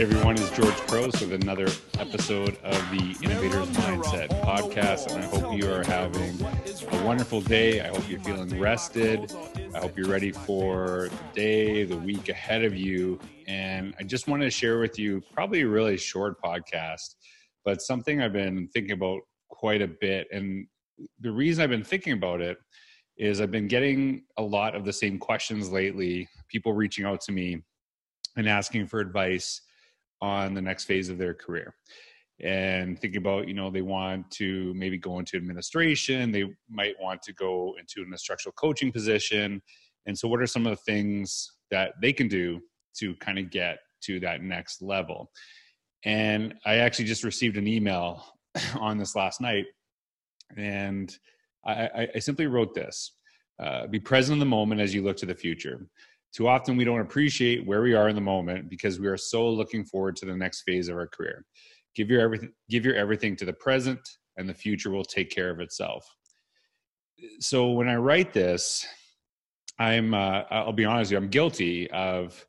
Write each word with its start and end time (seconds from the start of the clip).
everyone, 0.00 0.36
is 0.36 0.50
George 0.50 0.74
Couros 0.88 1.20
with 1.20 1.32
another 1.32 1.68
episode 2.00 2.58
of 2.64 2.90
the 2.90 3.16
Innovators 3.22 3.68
Mindset 3.76 4.28
podcast. 4.42 5.14
And 5.14 5.22
I 5.22 5.26
hope 5.26 5.56
you 5.56 5.70
are 5.70 5.84
having 5.84 6.36
a 6.90 7.04
wonderful 7.04 7.40
day. 7.40 7.80
I 7.80 7.88
hope 7.88 8.08
you're 8.10 8.18
feeling 8.20 8.58
rested. 8.58 9.32
I 9.72 9.78
hope 9.78 9.96
you're 9.96 10.08
ready 10.08 10.32
for 10.32 11.10
the 11.10 11.32
day, 11.32 11.84
the 11.84 11.96
week 11.96 12.28
ahead 12.28 12.64
of 12.64 12.76
you. 12.76 13.20
And 13.46 13.94
I 14.00 14.02
just 14.02 14.26
wanted 14.26 14.46
to 14.46 14.50
share 14.50 14.80
with 14.80 14.98
you 14.98 15.22
probably 15.32 15.60
a 15.60 15.68
really 15.68 15.96
short 15.96 16.42
podcast, 16.42 17.14
but 17.64 17.80
something 17.80 18.20
I've 18.20 18.32
been 18.32 18.66
thinking 18.74 18.92
about 18.92 19.20
quite 19.48 19.80
a 19.80 19.88
bit. 19.88 20.26
And 20.32 20.66
the 21.20 21.30
reason 21.30 21.62
I've 21.62 21.70
been 21.70 21.84
thinking 21.84 22.14
about 22.14 22.40
it 22.40 22.58
is 23.16 23.40
I've 23.40 23.52
been 23.52 23.68
getting 23.68 24.24
a 24.38 24.42
lot 24.42 24.74
of 24.74 24.84
the 24.84 24.92
same 24.92 25.18
questions 25.18 25.70
lately, 25.70 26.28
people 26.48 26.72
reaching 26.72 27.04
out 27.04 27.20
to 27.22 27.32
me 27.32 27.62
and 28.36 28.48
asking 28.48 28.88
for 28.88 28.98
advice 28.98 29.60
on 30.20 30.54
the 30.54 30.62
next 30.62 30.84
phase 30.84 31.08
of 31.08 31.18
their 31.18 31.34
career. 31.34 31.74
And 32.40 32.98
thinking 32.98 33.18
about 33.18 33.46
you 33.46 33.54
know 33.54 33.70
they 33.70 33.82
want 33.82 34.30
to 34.32 34.74
maybe 34.74 34.98
go 34.98 35.20
into 35.20 35.36
administration 35.36 36.32
they 36.32 36.44
might 36.68 36.94
want 37.00 37.22
to 37.22 37.32
go 37.32 37.74
into 37.78 38.02
an 38.06 38.12
instructional 38.12 38.54
coaching 38.54 38.90
position. 38.90 39.62
And 40.06 40.18
so 40.18 40.28
what 40.28 40.40
are 40.40 40.46
some 40.46 40.66
of 40.66 40.70
the 40.70 40.82
things 40.92 41.52
that 41.70 41.92
they 42.02 42.12
can 42.12 42.28
do 42.28 42.60
to 42.98 43.14
kind 43.16 43.38
of 43.38 43.50
get 43.50 43.78
to 44.02 44.20
that 44.20 44.42
next 44.42 44.82
level? 44.82 45.30
And 46.04 46.54
i 46.66 46.76
actually 46.76 47.06
just 47.06 47.24
received 47.24 47.56
an 47.56 47.66
email 47.66 48.24
on 48.80 48.98
this 48.98 49.14
last 49.16 49.40
night 49.40 49.64
and 50.56 51.16
i, 51.66 52.08
I 52.14 52.18
simply 52.18 52.46
wrote 52.46 52.74
this 52.74 53.12
uh, 53.62 53.86
be 53.86 54.00
present 54.00 54.34
in 54.34 54.40
the 54.40 54.44
moment 54.44 54.80
as 54.80 54.92
you 54.94 55.02
look 55.02 55.16
to 55.18 55.26
the 55.26 55.34
future 55.34 55.86
too 56.34 56.48
often, 56.48 56.76
we 56.76 56.84
don't 56.84 57.00
appreciate 57.00 57.64
where 57.64 57.82
we 57.82 57.94
are 57.94 58.08
in 58.08 58.16
the 58.16 58.20
moment 58.20 58.68
because 58.68 58.98
we 58.98 59.06
are 59.06 59.16
so 59.16 59.48
looking 59.48 59.84
forward 59.84 60.16
to 60.16 60.26
the 60.26 60.36
next 60.36 60.62
phase 60.62 60.88
of 60.88 60.96
our 60.96 61.06
career. 61.06 61.44
Give 61.94 62.10
your 62.10 62.20
everything, 62.20 62.50
give 62.68 62.84
your 62.84 62.96
everything 62.96 63.36
to 63.36 63.44
the 63.44 63.52
present, 63.52 64.00
and 64.36 64.48
the 64.48 64.54
future 64.54 64.90
will 64.90 65.04
take 65.04 65.30
care 65.30 65.50
of 65.50 65.60
itself. 65.60 66.04
So 67.38 67.70
when 67.70 67.88
I 67.88 67.94
write 67.96 68.32
this, 68.32 68.84
I'm 69.78 70.12
uh, 70.12 70.42
I'll 70.50 70.72
be 70.72 70.84
honest 70.84 71.10
with 71.10 71.12
you, 71.12 71.24
I'm 71.24 71.30
guilty 71.30 71.88
of 71.92 72.44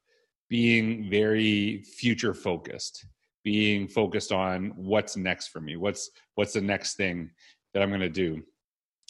being 0.50 1.08
very 1.10 1.84
future 1.84 2.34
focused, 2.34 3.06
being 3.44 3.88
focused 3.88 4.32
on 4.32 4.74
what's 4.76 5.16
next 5.16 5.50
for 5.50 5.62
me, 5.62 5.76
what's 5.76 6.10
what's 6.34 6.54
the 6.54 6.62
next 6.62 6.96
thing 6.96 7.30
that 7.74 7.84
I'm 7.84 7.90
going 7.90 8.02
to 8.02 8.10
do. 8.10 8.42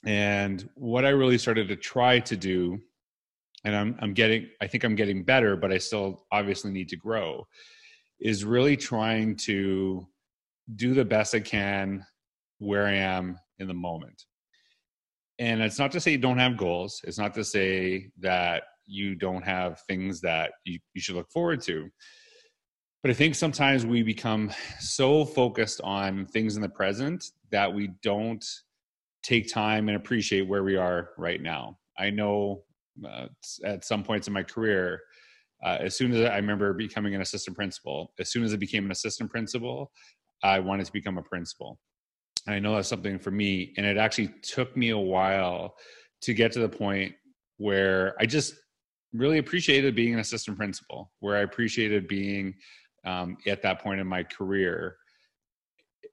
And 0.05 0.69
what 0.75 1.05
I 1.05 1.09
really 1.09 1.37
started 1.37 1.69
to 1.69 1.77
try 1.77 2.19
to 2.19 2.35
do 2.35 2.81
and 3.65 3.75
I'm 3.75 3.97
I'm 3.99 4.13
getting 4.13 4.47
I 4.61 4.67
think 4.67 4.83
I'm 4.83 4.95
getting 4.95 5.23
better, 5.23 5.57
but 5.57 5.73
I 5.73 5.79
still 5.79 6.25
obviously 6.31 6.71
need 6.71 6.87
to 6.89 6.95
grow. 6.95 7.45
Is 8.19 8.45
really 8.45 8.77
trying 8.77 9.35
to 9.37 10.07
do 10.75 10.93
the 10.93 11.03
best 11.03 11.35
I 11.35 11.41
can 11.41 12.05
where 12.59 12.85
I 12.85 12.93
am 12.93 13.37
in 13.59 13.67
the 13.67 13.73
moment. 13.73 14.23
And 15.37 15.61
it's 15.61 15.79
not 15.79 15.91
to 15.91 15.99
say 15.99 16.11
you 16.11 16.17
don't 16.17 16.37
have 16.37 16.55
goals. 16.55 17.01
It's 17.03 17.17
not 17.17 17.33
to 17.33 17.43
say 17.43 18.09
that 18.19 18.63
you 18.85 19.15
don't 19.15 19.43
have 19.43 19.81
things 19.81 20.21
that 20.21 20.53
you, 20.63 20.79
you 20.93 21.01
should 21.01 21.15
look 21.15 21.29
forward 21.29 21.61
to. 21.63 21.89
But 23.01 23.11
I 23.11 23.15
think 23.15 23.35
sometimes 23.35 23.85
we 23.85 24.01
become 24.01 24.51
so 24.79 25.25
focused 25.25 25.81
on 25.83 26.25
things 26.27 26.55
in 26.55 26.61
the 26.61 26.69
present 26.69 27.25
that 27.51 27.71
we 27.71 27.89
don't 28.01 28.43
take 29.23 29.51
time 29.51 29.89
and 29.89 29.97
appreciate 29.97 30.47
where 30.47 30.63
we 30.63 30.77
are 30.77 31.09
right 31.17 31.41
now. 31.41 31.77
I 31.99 32.09
know 32.11 32.63
uh, 33.03 33.27
at 33.63 33.83
some 33.83 34.03
points 34.03 34.27
in 34.27 34.33
my 34.33 34.43
career. 34.43 35.01
Uh, 35.63 35.77
as 35.79 35.97
soon 35.97 36.13
as 36.13 36.29
I 36.29 36.35
remember 36.35 36.73
becoming 36.73 37.15
an 37.15 37.21
assistant 37.21 37.55
principal, 37.55 38.13
as 38.19 38.29
soon 38.31 38.43
as 38.43 38.53
I 38.53 38.57
became 38.57 38.85
an 38.85 38.91
assistant 38.91 39.31
principal, 39.31 39.91
I 40.43 40.59
wanted 40.59 40.85
to 40.85 40.93
become 40.93 41.17
a 41.17 41.23
principal. 41.23 41.79
And 42.45 42.55
I 42.55 42.59
know 42.59 42.75
that's 42.75 42.89
something 42.89 43.17
for 43.17 43.31
me, 43.31 43.73
and 43.77 43.85
it 43.85 43.97
actually 43.97 44.33
took 44.43 44.75
me 44.77 44.89
a 44.89 44.97
while 44.97 45.75
to 46.21 46.33
get 46.33 46.51
to 46.53 46.59
the 46.59 46.69
point 46.69 47.13
where 47.57 48.15
I 48.19 48.25
just 48.25 48.53
really 49.13 49.37
appreciated 49.39 49.95
being 49.95 50.13
an 50.13 50.19
assistant 50.19 50.57
principal, 50.57 51.11
where 51.19 51.37
I 51.37 51.41
appreciated 51.41 52.07
being 52.07 52.53
um, 53.05 53.37
at 53.47 53.61
that 53.63 53.81
point 53.81 53.99
in 53.99 54.07
my 54.07 54.23
career. 54.23 54.97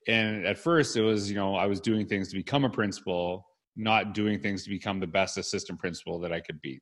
And 0.08 0.46
at 0.46 0.58
first, 0.58 0.96
it 0.96 1.02
was 1.02 1.28
you 1.28 1.36
know 1.36 1.54
I 1.54 1.66
was 1.66 1.80
doing 1.80 2.06
things 2.06 2.28
to 2.30 2.36
become 2.36 2.64
a 2.64 2.70
principal, 2.70 3.46
not 3.76 4.14
doing 4.14 4.40
things 4.40 4.64
to 4.64 4.70
become 4.70 5.00
the 5.00 5.06
best 5.06 5.38
assistant 5.38 5.78
principal 5.78 6.18
that 6.20 6.32
I 6.32 6.40
could 6.40 6.60
be. 6.60 6.80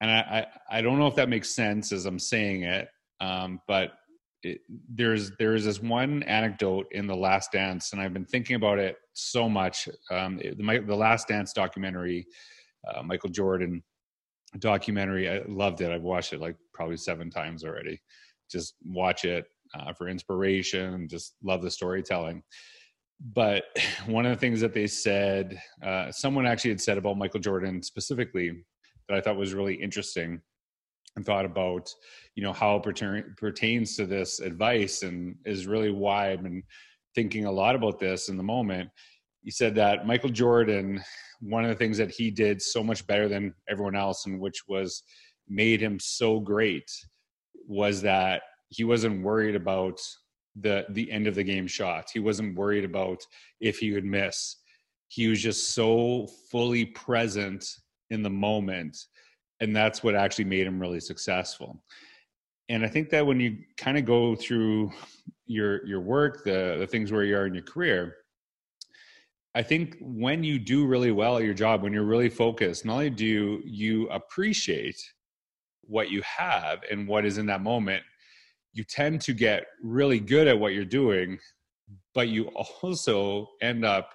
And 0.00 0.10
I, 0.10 0.46
I, 0.70 0.78
I 0.78 0.82
don't 0.82 0.98
know 0.98 1.06
if 1.06 1.14
that 1.16 1.28
makes 1.28 1.54
sense 1.54 1.92
as 1.92 2.06
I'm 2.06 2.18
saying 2.18 2.64
it, 2.64 2.88
um, 3.20 3.60
but 3.68 3.92
it, 4.42 4.60
there's 4.88 5.30
there's 5.38 5.64
this 5.64 5.80
one 5.80 6.24
anecdote 6.24 6.86
in 6.90 7.06
the 7.06 7.14
Last 7.14 7.52
Dance, 7.52 7.92
and 7.92 8.02
I've 8.02 8.12
been 8.12 8.24
thinking 8.24 8.56
about 8.56 8.78
it 8.78 8.96
so 9.12 9.48
much. 9.48 9.88
Um, 10.10 10.40
it, 10.42 10.58
the, 10.58 10.84
the 10.84 10.96
Last 10.96 11.28
Dance 11.28 11.52
documentary, 11.52 12.26
uh, 12.92 13.02
Michael 13.02 13.30
Jordan 13.30 13.82
documentary, 14.58 15.30
I 15.30 15.42
loved 15.46 15.80
it. 15.80 15.92
I've 15.92 16.02
watched 16.02 16.32
it 16.32 16.40
like 16.40 16.56
probably 16.74 16.96
seven 16.96 17.30
times 17.30 17.64
already. 17.64 18.00
Just 18.50 18.74
watch 18.84 19.24
it 19.24 19.46
uh, 19.74 19.92
for 19.92 20.08
inspiration. 20.08 21.06
Just 21.08 21.36
love 21.42 21.62
the 21.62 21.70
storytelling 21.70 22.42
but 23.34 23.64
one 24.06 24.26
of 24.26 24.32
the 24.32 24.38
things 24.38 24.60
that 24.60 24.74
they 24.74 24.86
said, 24.86 25.60
uh, 25.82 26.10
someone 26.10 26.46
actually 26.46 26.70
had 26.70 26.80
said 26.80 26.98
about 26.98 27.18
Michael 27.18 27.40
Jordan 27.40 27.82
specifically 27.82 28.64
that 29.08 29.16
I 29.16 29.20
thought 29.20 29.36
was 29.36 29.54
really 29.54 29.74
interesting 29.74 30.40
and 31.16 31.24
thought 31.24 31.44
about, 31.44 31.90
you 32.34 32.42
know, 32.42 32.52
how 32.52 32.76
it 32.76 32.82
pertain, 32.82 33.34
pertains 33.36 33.96
to 33.96 34.06
this 34.06 34.40
advice 34.40 35.02
and 35.02 35.36
is 35.44 35.66
really 35.66 35.90
why 35.90 36.30
I've 36.30 36.42
been 36.42 36.62
thinking 37.14 37.44
a 37.44 37.52
lot 37.52 37.74
about 37.74 37.98
this 37.98 38.28
in 38.28 38.36
the 38.36 38.42
moment. 38.42 38.88
He 39.42 39.50
said 39.50 39.74
that 39.74 40.06
Michael 40.06 40.30
Jordan, 40.30 41.02
one 41.40 41.64
of 41.64 41.68
the 41.68 41.76
things 41.76 41.98
that 41.98 42.10
he 42.10 42.30
did 42.30 42.62
so 42.62 42.82
much 42.82 43.06
better 43.06 43.28
than 43.28 43.54
everyone 43.68 43.96
else, 43.96 44.24
and 44.24 44.40
which 44.40 44.62
was 44.68 45.02
made 45.48 45.82
him 45.82 45.98
so 46.00 46.40
great, 46.40 46.90
was 47.66 48.00
that 48.02 48.42
he 48.68 48.84
wasn't 48.84 49.22
worried 49.22 49.56
about 49.56 50.00
the 50.56 50.86
the 50.90 51.10
end 51.10 51.26
of 51.26 51.34
the 51.34 51.44
game 51.44 51.66
shot. 51.66 52.10
He 52.12 52.20
wasn't 52.20 52.56
worried 52.56 52.84
about 52.84 53.26
if 53.60 53.78
he 53.78 53.92
would 53.92 54.04
miss. 54.04 54.56
He 55.08 55.28
was 55.28 55.42
just 55.42 55.74
so 55.74 56.28
fully 56.50 56.86
present 56.86 57.66
in 58.10 58.22
the 58.22 58.30
moment, 58.30 58.98
and 59.60 59.74
that's 59.74 60.02
what 60.02 60.14
actually 60.14 60.44
made 60.44 60.66
him 60.66 60.80
really 60.80 61.00
successful. 61.00 61.82
And 62.68 62.84
I 62.84 62.88
think 62.88 63.10
that 63.10 63.26
when 63.26 63.40
you 63.40 63.58
kind 63.76 63.98
of 63.98 64.04
go 64.04 64.34
through 64.34 64.92
your 65.46 65.86
your 65.86 66.00
work, 66.00 66.44
the 66.44 66.76
the 66.78 66.86
things 66.86 67.12
where 67.12 67.24
you 67.24 67.36
are 67.36 67.46
in 67.46 67.54
your 67.54 67.64
career, 67.64 68.16
I 69.54 69.62
think 69.62 69.96
when 70.00 70.42
you 70.42 70.58
do 70.58 70.86
really 70.86 71.12
well 71.12 71.36
at 71.36 71.44
your 71.44 71.54
job, 71.54 71.82
when 71.82 71.92
you're 71.92 72.04
really 72.04 72.30
focused, 72.30 72.84
not 72.84 72.94
only 72.94 73.10
do 73.10 73.60
you 73.64 74.08
appreciate 74.08 75.02
what 75.82 76.10
you 76.10 76.22
have 76.22 76.80
and 76.90 77.06
what 77.06 77.26
is 77.26 77.38
in 77.38 77.46
that 77.46 77.60
moment, 77.60 78.02
you 78.72 78.84
tend 78.84 79.20
to 79.22 79.32
get 79.32 79.66
really 79.82 80.20
good 80.20 80.48
at 80.48 80.58
what 80.58 80.72
you're 80.72 80.84
doing, 80.84 81.38
but 82.14 82.28
you 82.28 82.48
also 82.82 83.48
end 83.60 83.84
up 83.84 84.10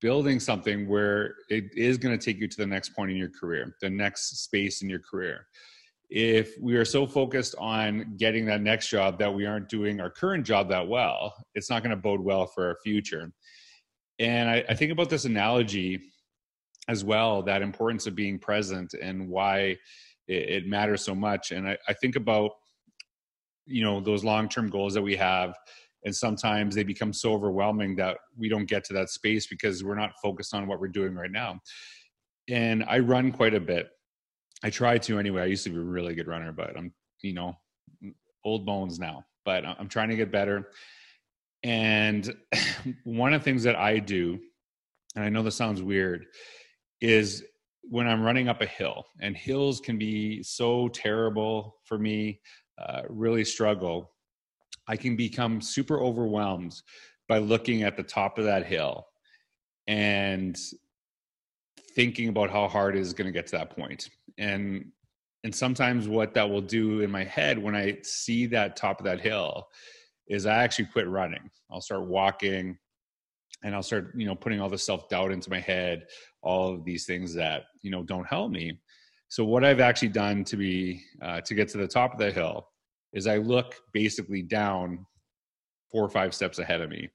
building 0.00 0.38
something 0.38 0.88
where 0.88 1.34
it 1.48 1.64
is 1.76 1.98
going 1.98 2.16
to 2.16 2.24
take 2.24 2.40
you 2.40 2.46
to 2.46 2.56
the 2.56 2.66
next 2.66 2.90
point 2.90 3.10
in 3.10 3.16
your 3.16 3.30
career, 3.30 3.74
the 3.80 3.90
next 3.90 4.44
space 4.44 4.82
in 4.82 4.88
your 4.88 5.00
career. 5.00 5.46
If 6.10 6.54
we 6.60 6.76
are 6.76 6.84
so 6.84 7.06
focused 7.06 7.54
on 7.58 8.14
getting 8.16 8.46
that 8.46 8.62
next 8.62 8.88
job 8.88 9.18
that 9.18 9.34
we 9.34 9.44
aren't 9.44 9.68
doing 9.68 10.00
our 10.00 10.08
current 10.08 10.46
job 10.46 10.68
that 10.70 10.86
well, 10.86 11.34
it's 11.54 11.68
not 11.68 11.82
going 11.82 11.94
to 11.94 12.00
bode 12.00 12.20
well 12.20 12.46
for 12.46 12.68
our 12.68 12.76
future. 12.82 13.30
And 14.18 14.48
I, 14.48 14.64
I 14.68 14.74
think 14.74 14.92
about 14.92 15.10
this 15.10 15.24
analogy 15.24 16.00
as 16.88 17.04
well 17.04 17.42
that 17.42 17.60
importance 17.60 18.06
of 18.06 18.14
being 18.14 18.38
present 18.38 18.94
and 18.94 19.28
why 19.28 19.76
it, 20.26 20.48
it 20.48 20.66
matters 20.66 21.04
so 21.04 21.14
much. 21.14 21.50
And 21.50 21.68
I, 21.68 21.76
I 21.86 21.92
think 21.92 22.16
about 22.16 22.52
you 23.68 23.84
know 23.84 24.00
those 24.00 24.24
long-term 24.24 24.70
goals 24.70 24.94
that 24.94 25.02
we 25.02 25.16
have. 25.16 25.54
And 26.04 26.14
sometimes 26.14 26.74
they 26.74 26.84
become 26.84 27.12
so 27.12 27.32
overwhelming 27.32 27.96
that 27.96 28.18
we 28.36 28.48
don't 28.48 28.66
get 28.66 28.84
to 28.84 28.92
that 28.94 29.10
space 29.10 29.46
because 29.46 29.82
we're 29.82 29.96
not 29.96 30.12
focused 30.22 30.54
on 30.54 30.66
what 30.66 30.80
we're 30.80 30.88
doing 30.88 31.14
right 31.14 31.30
now. 31.30 31.60
And 32.48 32.84
i 32.84 32.98
run 32.98 33.30
quite 33.32 33.54
a 33.54 33.60
bit. 33.60 33.88
I 34.62 34.70
try 34.70 34.98
to 34.98 35.18
anyway. 35.18 35.42
I 35.42 35.46
used 35.46 35.64
to 35.64 35.70
be 35.70 35.76
a 35.76 35.80
really 35.80 36.14
good 36.14 36.28
runner 36.28 36.52
but 36.52 36.76
i'm 36.76 36.92
you 37.22 37.34
know 37.34 37.56
old 38.44 38.64
bones 38.64 38.98
now. 38.98 39.24
But 39.44 39.64
i'm 39.64 39.88
trying 39.88 40.08
to 40.10 40.16
get 40.16 40.32
better. 40.32 40.68
And 41.64 42.34
one 43.04 43.34
of 43.34 43.40
the 43.40 43.44
things 43.44 43.64
that 43.64 43.76
i 43.76 43.98
do 43.98 44.38
and 45.16 45.24
i 45.24 45.28
know 45.28 45.42
this 45.42 45.56
sounds 45.56 45.82
weird 45.82 46.26
is 47.00 47.44
when 47.82 48.06
i'm 48.06 48.22
running 48.22 48.48
up 48.48 48.60
a 48.62 48.66
hill 48.66 49.04
and 49.20 49.36
hills 49.36 49.80
can 49.80 49.98
be 49.98 50.42
so 50.42 50.88
terrible 50.88 51.76
for 51.84 51.98
me 51.98 52.40
uh, 52.80 53.02
really 53.08 53.44
struggle, 53.44 54.12
I 54.86 54.96
can 54.96 55.16
become 55.16 55.60
super 55.60 56.00
overwhelmed 56.00 56.80
by 57.28 57.38
looking 57.38 57.82
at 57.82 57.96
the 57.96 58.02
top 58.02 58.38
of 58.38 58.44
that 58.44 58.66
hill 58.66 59.06
and 59.86 60.56
thinking 61.94 62.28
about 62.28 62.50
how 62.50 62.68
hard 62.68 62.96
it 62.96 63.00
is 63.00 63.12
going 63.12 63.26
to 63.26 63.32
get 63.32 63.46
to 63.48 63.56
that 63.56 63.70
point. 63.70 64.08
And 64.38 64.92
and 65.44 65.54
sometimes 65.54 66.08
what 66.08 66.34
that 66.34 66.50
will 66.50 66.60
do 66.60 67.00
in 67.00 67.10
my 67.10 67.24
head 67.24 67.58
when 67.58 67.76
I 67.76 67.98
see 68.02 68.46
that 68.46 68.76
top 68.76 68.98
of 68.98 69.04
that 69.04 69.20
hill 69.20 69.68
is 70.28 70.46
I 70.46 70.56
actually 70.56 70.86
quit 70.86 71.08
running. 71.08 71.50
I'll 71.70 71.80
start 71.80 72.06
walking 72.06 72.76
and 73.62 73.74
I'll 73.74 73.82
start, 73.82 74.12
you 74.16 74.26
know, 74.26 74.34
putting 74.34 74.60
all 74.60 74.68
the 74.68 74.78
self 74.78 75.08
doubt 75.08 75.32
into 75.32 75.50
my 75.50 75.60
head, 75.60 76.06
all 76.42 76.74
of 76.74 76.84
these 76.84 77.06
things 77.06 77.34
that, 77.34 77.64
you 77.82 77.90
know, 77.90 78.02
don't 78.02 78.26
help 78.26 78.50
me. 78.50 78.78
So 79.28 79.44
what 79.44 79.64
I've 79.64 79.80
actually 79.80 80.08
done 80.08 80.42
to 80.44 80.56
be, 80.56 81.02
uh, 81.22 81.40
to 81.42 81.54
get 81.54 81.68
to 81.68 81.78
the 81.78 81.86
top 81.86 82.12
of 82.12 82.18
the 82.18 82.30
hill 82.30 82.68
is 83.12 83.26
I 83.26 83.36
look 83.36 83.74
basically 83.92 84.42
down 84.42 85.06
four 85.90 86.04
or 86.04 86.08
five 86.08 86.34
steps 86.34 86.58
ahead 86.58 86.80
of 86.80 86.90
me. 86.90 87.08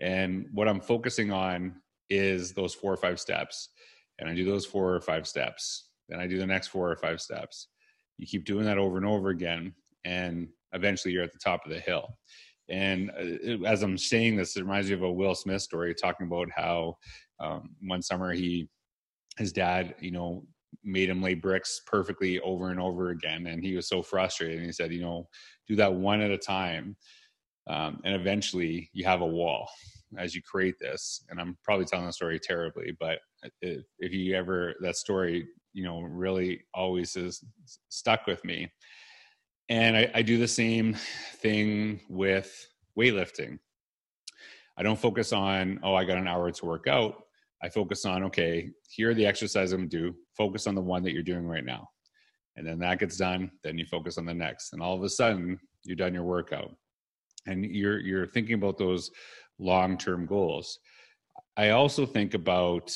And 0.00 0.46
what 0.52 0.68
I'm 0.68 0.80
focusing 0.80 1.32
on 1.32 1.76
is 2.08 2.52
those 2.52 2.74
four 2.74 2.92
or 2.92 2.96
five 2.96 3.20
steps. 3.20 3.70
And 4.18 4.28
I 4.28 4.34
do 4.34 4.44
those 4.44 4.66
four 4.66 4.94
or 4.94 5.00
five 5.00 5.26
steps. 5.26 5.88
Then 6.08 6.20
I 6.20 6.26
do 6.26 6.38
the 6.38 6.46
next 6.46 6.68
four 6.68 6.90
or 6.90 6.96
five 6.96 7.20
steps. 7.20 7.68
You 8.18 8.26
keep 8.26 8.44
doing 8.44 8.64
that 8.66 8.78
over 8.78 8.96
and 8.96 9.06
over 9.06 9.30
again. 9.30 9.74
And 10.04 10.48
eventually 10.72 11.12
you're 11.12 11.22
at 11.22 11.32
the 11.32 11.38
top 11.38 11.64
of 11.64 11.70
the 11.70 11.80
hill. 11.80 12.18
And 12.68 13.10
uh, 13.10 13.66
as 13.66 13.82
I'm 13.82 13.98
saying 13.98 14.36
this, 14.36 14.56
it 14.56 14.62
reminds 14.62 14.88
me 14.88 14.94
of 14.94 15.02
a 15.02 15.12
Will 15.12 15.34
Smith 15.34 15.62
story 15.62 15.94
talking 15.94 16.26
about 16.26 16.48
how 16.54 16.96
um, 17.40 17.70
one 17.82 18.02
summer 18.02 18.32
he, 18.32 18.68
his 19.38 19.52
dad, 19.52 19.94
you 20.00 20.10
know, 20.10 20.44
made 20.84 21.08
him 21.08 21.22
lay 21.22 21.34
bricks 21.34 21.80
perfectly 21.86 22.40
over 22.40 22.70
and 22.70 22.80
over 22.80 23.10
again. 23.10 23.46
And 23.46 23.62
he 23.62 23.74
was 23.74 23.88
so 23.88 24.02
frustrated. 24.02 24.58
And 24.58 24.66
he 24.66 24.72
said, 24.72 24.92
you 24.92 25.00
know, 25.00 25.28
do 25.66 25.76
that 25.76 25.92
one 25.92 26.20
at 26.20 26.30
a 26.30 26.38
time. 26.38 26.96
Um, 27.68 28.00
and 28.04 28.14
eventually 28.14 28.90
you 28.92 29.04
have 29.04 29.20
a 29.20 29.26
wall 29.26 29.68
as 30.18 30.34
you 30.34 30.42
create 30.42 30.76
this. 30.80 31.24
And 31.28 31.40
I'm 31.40 31.56
probably 31.64 31.84
telling 31.84 32.06
the 32.06 32.12
story 32.12 32.38
terribly, 32.38 32.96
but 32.98 33.18
if, 33.62 33.84
if 33.98 34.12
you 34.12 34.34
ever, 34.34 34.74
that 34.80 34.96
story, 34.96 35.46
you 35.72 35.84
know, 35.84 36.00
really 36.02 36.62
always 36.74 37.14
is 37.16 37.44
stuck 37.88 38.26
with 38.26 38.44
me 38.44 38.70
and 39.70 39.96
I, 39.96 40.10
I 40.16 40.22
do 40.22 40.36
the 40.36 40.48
same 40.48 40.96
thing 41.36 42.00
with 42.08 42.68
weightlifting. 42.98 43.60
I 44.76 44.82
don't 44.82 44.98
focus 44.98 45.32
on, 45.32 45.78
oh, 45.84 45.94
I 45.94 46.04
got 46.04 46.18
an 46.18 46.26
hour 46.26 46.50
to 46.50 46.66
work 46.66 46.88
out. 46.88 47.14
I 47.62 47.68
focus 47.68 48.04
on, 48.04 48.24
okay, 48.24 48.70
here 48.88 49.10
are 49.10 49.14
the 49.14 49.26
exercises 49.26 49.72
I'm 49.72 49.80
gonna 49.80 49.88
do. 49.88 50.14
Focus 50.36 50.66
on 50.66 50.74
the 50.74 50.80
one 50.80 51.02
that 51.02 51.12
you're 51.12 51.22
doing 51.22 51.46
right 51.46 51.64
now. 51.64 51.88
And 52.56 52.66
then 52.66 52.78
that 52.80 52.98
gets 52.98 53.16
done, 53.16 53.50
then 53.62 53.78
you 53.78 53.86
focus 53.86 54.18
on 54.18 54.26
the 54.26 54.34
next. 54.34 54.72
And 54.72 54.82
all 54.82 54.94
of 54.94 55.02
a 55.02 55.08
sudden, 55.08 55.58
you're 55.84 55.96
done 55.96 56.14
your 56.14 56.24
workout. 56.24 56.74
And 57.46 57.64
you're 57.64 58.00
you're 58.00 58.26
thinking 58.26 58.54
about 58.54 58.78
those 58.78 59.10
long-term 59.58 60.26
goals. 60.26 60.78
I 61.56 61.70
also 61.70 62.06
think 62.06 62.34
about 62.34 62.94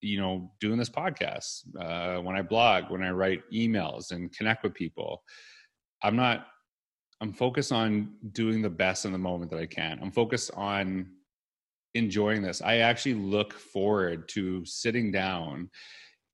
you 0.00 0.18
know 0.18 0.50
doing 0.60 0.78
this 0.78 0.90
podcast 0.90 1.62
uh, 1.80 2.20
when 2.20 2.36
i 2.36 2.42
blog 2.42 2.90
when 2.90 3.02
i 3.02 3.08
write 3.08 3.40
emails 3.50 4.10
and 4.10 4.30
connect 4.36 4.62
with 4.62 4.74
people 4.74 5.22
I'm 6.04 6.16
not 6.16 6.46
I'm 7.20 7.32
focused 7.32 7.72
on 7.72 8.14
doing 8.32 8.60
the 8.60 8.68
best 8.68 9.06
in 9.06 9.12
the 9.12 9.18
moment 9.18 9.50
that 9.50 9.60
I 9.60 9.66
can. 9.66 9.98
I'm 10.02 10.12
focused 10.12 10.50
on 10.54 11.06
enjoying 11.94 12.42
this. 12.42 12.60
I 12.62 12.78
actually 12.78 13.14
look 13.14 13.52
forward 13.52 14.28
to 14.30 14.64
sitting 14.64 15.12
down 15.12 15.70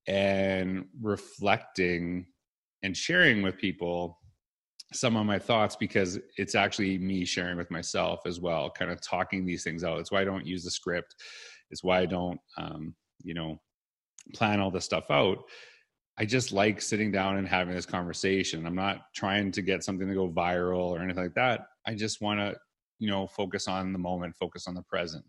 and 0.06 0.86
reflecting 1.00 2.26
and 2.82 2.96
sharing 2.96 3.42
with 3.42 3.58
people 3.58 4.18
some 4.92 5.16
of 5.16 5.24
my 5.24 5.38
thoughts 5.38 5.76
because 5.76 6.18
it's 6.36 6.54
actually 6.54 6.98
me 6.98 7.24
sharing 7.24 7.56
with 7.56 7.70
myself 7.70 8.20
as 8.26 8.40
well, 8.40 8.70
kind 8.70 8.90
of 8.90 9.00
talking 9.00 9.44
these 9.44 9.62
things 9.62 9.84
out. 9.84 10.00
It's 10.00 10.10
why 10.10 10.22
I 10.22 10.24
don't 10.24 10.46
use 10.46 10.64
the 10.64 10.70
script. 10.70 11.14
It's 11.70 11.84
why 11.84 12.00
I 12.00 12.06
don't, 12.06 12.40
um, 12.56 12.94
you 13.22 13.34
know, 13.34 13.60
plan 14.34 14.60
all 14.60 14.70
this 14.70 14.84
stuff 14.84 15.04
out 15.10 15.38
I 16.20 16.26
just 16.26 16.52
like 16.52 16.82
sitting 16.82 17.10
down 17.10 17.38
and 17.38 17.48
having 17.48 17.74
this 17.74 17.86
conversation. 17.86 18.66
I'm 18.66 18.74
not 18.74 19.06
trying 19.14 19.50
to 19.52 19.62
get 19.62 19.82
something 19.82 20.06
to 20.06 20.14
go 20.14 20.28
viral 20.28 20.90
or 20.90 21.00
anything 21.00 21.22
like 21.22 21.34
that. 21.34 21.62
I 21.86 21.94
just 21.94 22.20
want 22.20 22.40
to, 22.40 22.56
you 23.00 23.11
know, 23.11 23.26
focus 23.26 23.67
on 23.67 23.93
the 23.93 23.99
moment, 23.99 24.37
focus 24.37 24.69
on 24.69 24.75
the 24.75 24.82
present. 24.82 25.25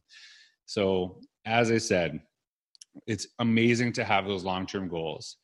So, 0.65 1.19
as 1.45 1.71
I 1.71 1.79
said, 1.79 2.19
it's 3.07 3.27
amazing 3.39 3.93
to 3.93 4.03
have 4.03 4.27
those 4.27 4.43
long-term 4.43 4.89
goals. 4.89 5.37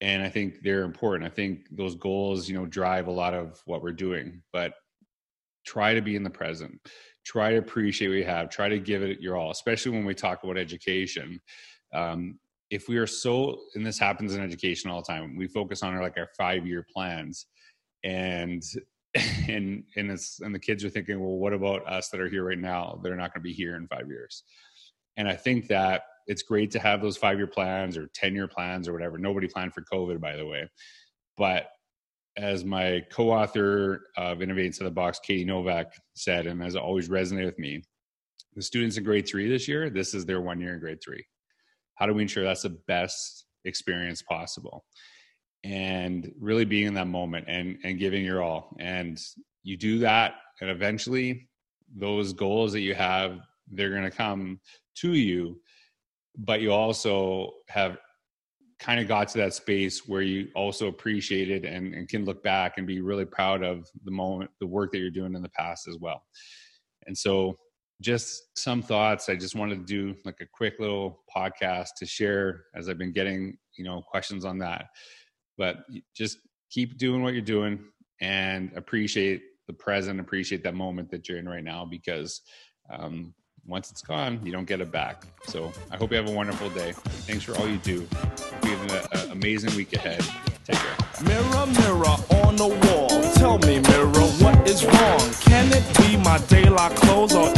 And 0.00 0.22
I 0.22 0.28
think 0.28 0.62
they're 0.62 0.82
important. 0.82 1.30
I 1.30 1.34
think 1.34 1.68
those 1.70 1.94
goals, 1.94 2.48
you 2.48 2.54
know, 2.54 2.66
drive 2.66 3.06
a 3.06 3.12
lot 3.12 3.34
of 3.34 3.62
what 3.66 3.82
we're 3.82 3.92
doing, 3.92 4.42
but 4.52 4.74
try 5.64 5.94
to 5.94 6.02
be 6.02 6.16
in 6.16 6.24
the 6.24 6.30
present. 6.30 6.78
Try 7.24 7.52
to 7.52 7.58
appreciate 7.58 8.08
what 8.08 8.16
you 8.16 8.24
have. 8.24 8.50
Try 8.50 8.68
to 8.68 8.80
give 8.80 9.02
it 9.02 9.20
your 9.20 9.36
all, 9.36 9.52
especially 9.52 9.92
when 9.92 10.04
we 10.04 10.14
talk 10.14 10.42
about 10.42 10.58
education. 10.58 11.40
Um, 11.94 12.40
if 12.70 12.88
we 12.88 12.96
are 12.96 13.06
so 13.06 13.60
and 13.74 13.86
this 13.86 13.98
happens 13.98 14.34
in 14.34 14.42
education 14.42 14.90
all 14.90 15.02
the 15.02 15.12
time 15.12 15.36
we 15.36 15.46
focus 15.46 15.82
on 15.82 15.94
our 15.94 16.00
like 16.00 16.16
our 16.16 16.30
five 16.38 16.66
year 16.66 16.84
plans 16.90 17.46
and 18.02 18.62
and 19.48 19.84
and 19.96 20.10
it's 20.10 20.40
and 20.40 20.54
the 20.54 20.58
kids 20.58 20.84
are 20.84 20.90
thinking 20.90 21.20
well 21.20 21.36
what 21.36 21.52
about 21.52 21.86
us 21.86 22.08
that 22.08 22.20
are 22.20 22.28
here 22.28 22.44
right 22.44 22.58
now 22.58 22.98
that 23.02 23.12
are 23.12 23.16
not 23.16 23.32
going 23.32 23.42
to 23.42 23.48
be 23.48 23.52
here 23.52 23.76
in 23.76 23.86
five 23.86 24.08
years? 24.08 24.44
And 25.16 25.28
i 25.28 25.34
think 25.34 25.68
that 25.68 26.02
it's 26.26 26.42
great 26.42 26.70
to 26.70 26.78
have 26.78 27.02
those 27.02 27.16
five 27.16 27.36
year 27.36 27.46
plans 27.46 27.96
or 27.96 28.08
10 28.14 28.34
year 28.34 28.46
plans 28.46 28.88
or 28.88 28.92
whatever. 28.92 29.18
Nobody 29.18 29.48
planned 29.48 29.74
for 29.74 29.82
covid 29.82 30.20
by 30.20 30.36
the 30.36 30.46
way. 30.46 30.68
But 31.36 31.68
as 32.38 32.64
my 32.64 33.02
co-author 33.10 34.06
of 34.16 34.40
Innovate 34.40 34.66
Inside 34.66 34.86
the 34.86 34.90
Box 34.90 35.20
katie 35.22 35.44
novak 35.44 35.92
said 36.14 36.46
and 36.46 36.62
has 36.62 36.76
always 36.76 37.10
resonated 37.10 37.46
with 37.46 37.58
me 37.58 37.82
the 38.54 38.62
students 38.62 38.96
in 38.96 39.04
grade 39.04 39.28
three 39.28 39.48
this 39.48 39.68
year 39.68 39.90
this 39.90 40.14
is 40.14 40.24
their 40.24 40.40
one 40.40 40.60
year 40.60 40.72
in 40.72 40.80
grade 40.80 41.02
three. 41.04 41.24
How 41.96 42.06
do 42.06 42.14
we 42.14 42.22
ensure 42.22 42.44
that's 42.44 42.62
the 42.62 42.78
best 42.88 43.44
experience 43.66 44.22
possible 44.22 44.86
and 45.64 46.32
really 46.40 46.64
being 46.64 46.86
in 46.86 46.94
that 46.94 47.06
moment 47.06 47.44
and 47.48 47.78
and 47.84 47.98
giving 47.98 48.24
your 48.24 48.42
all 48.42 48.74
and 48.80 49.20
you 49.62 49.76
do 49.76 49.98
that 49.98 50.34
and 50.60 50.70
eventually 50.70 51.48
those 51.94 52.32
goals 52.32 52.72
that 52.72 52.80
you 52.80 52.94
have 52.94 53.40
they're 53.70 53.90
going 53.90 54.02
to 54.02 54.10
come 54.10 54.60
to 54.94 55.12
you 55.12 55.60
but 56.38 56.60
you 56.60 56.72
also 56.72 57.52
have 57.68 57.98
kind 58.80 58.98
of 58.98 59.06
got 59.06 59.28
to 59.28 59.38
that 59.38 59.54
space 59.54 60.08
where 60.08 60.22
you 60.22 60.48
also 60.56 60.88
appreciated 60.88 61.64
and, 61.64 61.94
and 61.94 62.08
can 62.08 62.24
look 62.24 62.42
back 62.42 62.78
and 62.78 62.86
be 62.86 63.00
really 63.00 63.24
proud 63.24 63.62
of 63.62 63.88
the 64.04 64.10
moment 64.10 64.50
the 64.58 64.66
work 64.66 64.90
that 64.90 64.98
you're 64.98 65.10
doing 65.10 65.34
in 65.34 65.42
the 65.42 65.48
past 65.50 65.86
as 65.86 65.96
well 65.98 66.24
and 67.06 67.16
so 67.16 67.56
just 68.02 68.58
some 68.58 68.82
thoughts. 68.82 69.28
I 69.28 69.36
just 69.36 69.54
wanted 69.54 69.78
to 69.78 69.84
do 69.84 70.14
like 70.24 70.40
a 70.40 70.46
quick 70.46 70.78
little 70.78 71.22
podcast 71.34 71.90
to 71.98 72.06
share 72.06 72.64
as 72.74 72.88
I've 72.88 72.98
been 72.98 73.12
getting, 73.12 73.56
you 73.78 73.84
know, 73.84 74.02
questions 74.02 74.44
on 74.44 74.58
that. 74.58 74.86
But 75.58 75.84
just 76.14 76.38
keep 76.70 76.98
doing 76.98 77.22
what 77.22 77.34
you're 77.34 77.42
doing 77.42 77.80
and 78.20 78.70
appreciate 78.76 79.42
the 79.66 79.72
present, 79.72 80.20
appreciate 80.20 80.64
that 80.64 80.74
moment 80.74 81.10
that 81.10 81.28
you're 81.28 81.38
in 81.38 81.48
right 81.48 81.64
now 81.64 81.84
because 81.84 82.40
um, 82.90 83.34
once 83.66 83.90
it's 83.90 84.02
gone, 84.02 84.40
you 84.44 84.50
don't 84.50 84.64
get 84.64 84.80
it 84.80 84.90
back. 84.90 85.24
So 85.44 85.72
I 85.90 85.96
hope 85.96 86.10
you 86.10 86.16
have 86.16 86.28
a 86.28 86.32
wonderful 86.32 86.70
day. 86.70 86.92
Thanks 87.26 87.44
for 87.44 87.56
all 87.56 87.68
you 87.68 87.78
do. 87.78 88.06
We 88.62 88.70
have 88.70 89.12
an 89.12 89.30
amazing 89.30 89.74
week 89.76 89.92
ahead. 89.92 90.24
Take 90.64 90.76
care. 90.76 90.96
Mirror, 91.24 91.66
mirror 91.66 92.16
on 92.44 92.56
the 92.56 92.66
wall. 92.66 93.08
Tell 93.34 93.58
me, 93.58 93.80
mirror, 93.80 94.26
what 94.42 94.68
is 94.68 94.84
wrong? 94.84 95.20
Can 95.40 95.70
it 95.72 95.84
be 95.98 96.16
my 96.16 96.38
daylight 96.48 96.96
clothes 96.96 97.34
or 97.34 97.52